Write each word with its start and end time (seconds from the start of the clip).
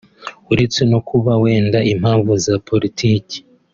uretse 0.53 0.81
no 0.91 0.99
kuba 1.07 1.31
wenda 1.43 1.79
impamvu 1.93 2.31
za 2.45 2.55
politiki 2.67 3.37